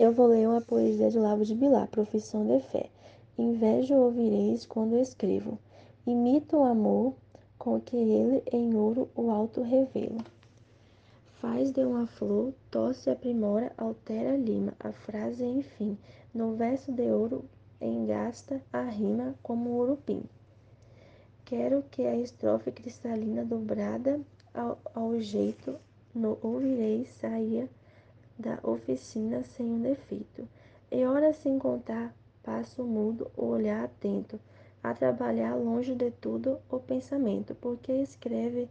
[0.00, 2.88] Eu vou ler uma poesia de Lavo de Bilar, Profissão de Fé.
[3.36, 5.58] Inveja ouvireis quando escrevo.
[6.06, 7.12] Imito o amor
[7.58, 10.24] com que ele em ouro o alto revela.
[11.38, 15.98] Faz de uma flor, tosse, aprimora, altera, lima, a frase enfim.
[16.32, 17.44] No verso de ouro
[17.78, 20.22] engasta a rima como urupim.
[21.44, 24.18] Quero que a estrofe cristalina dobrada
[24.54, 25.76] ao, ao jeito
[26.14, 27.68] no ouvireis saia
[28.40, 30.48] da oficina sem um defeito.
[30.90, 34.40] E ora sem contar, passo mudo, o olhar atento,
[34.82, 38.68] a trabalhar longe de tudo o pensamento, porque escreve,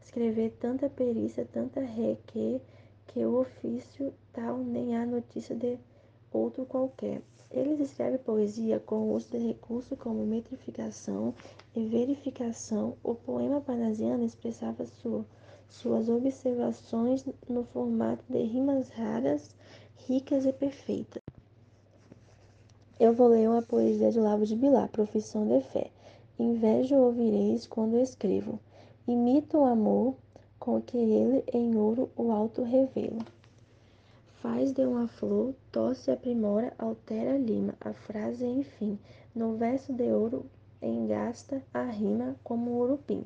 [0.00, 2.60] escrever tanta perícia, tanta reque,
[3.08, 5.78] que o ofício tal nem há notícia de
[6.32, 7.20] outro qualquer.
[7.50, 11.34] Eles escrevem poesia com o uso de recursos como metrificação
[11.74, 12.96] e verificação.
[13.02, 15.24] O poema parnasiano expressava sua
[15.68, 19.54] suas observações no formato de rimas raras,
[20.06, 21.22] ricas e perfeitas.
[22.98, 25.90] Eu vou ler uma poesia de Lavo de Bilar, Profissão de Fé.
[26.38, 28.58] Inveja ouvireis quando escrevo.
[29.06, 30.16] Imito o amor
[30.58, 33.24] com que ele em ouro o alto revela.
[34.42, 38.98] Faz de uma flor, tosse, aprimora, altera, lima, a frase enfim.
[39.34, 40.46] No verso de ouro
[40.82, 43.24] engasta a rima como um urupim.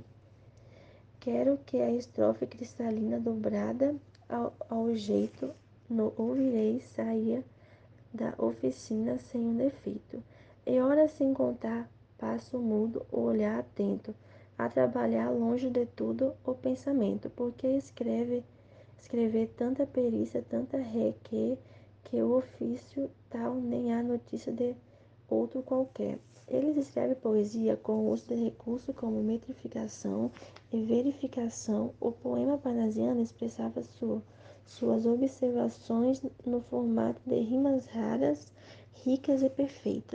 [1.23, 3.95] Quero que a estrofe cristalina dobrada
[4.29, 5.55] ao, ao jeito
[5.89, 7.45] no ouvireis saia
[8.13, 10.21] da oficina sem um defeito.
[10.67, 14.13] E ora sem contar, passo mudo, o olhar atento,
[14.59, 18.43] a trabalhar longe de tudo o pensamento, porque escreve,
[18.99, 21.57] escrever tanta perícia, tanta reque,
[22.03, 24.75] que o ofício tal nem há notícia de
[25.29, 26.19] outro qualquer.
[26.53, 30.31] Eles escrevem poesia com o uso de recursos como metrificação
[30.71, 31.95] e verificação.
[31.99, 34.23] O poema parnasiano expressava sua,
[34.67, 38.53] suas observações no formato de rimas raras,
[39.03, 40.11] ricas e perfeitas.